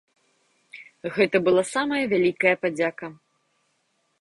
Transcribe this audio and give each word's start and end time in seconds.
Гэта 1.17 1.37
была 1.47 1.63
самая 1.73 2.01
вялікая 2.15 2.55
падзяка. 2.65 3.07